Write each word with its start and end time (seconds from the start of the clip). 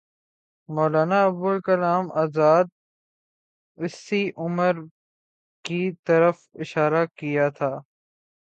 مولانا 0.69 1.19
ابوالکلام 1.25 2.05
آزاد 2.23 2.65
نے 2.67 2.75
اسی 3.77 4.21
امر 4.37 4.75
کی 5.65 5.81
طرف 6.07 6.37
اشارہ 6.61 7.03
کیا 7.17 7.49
تھا۔ 7.57 7.71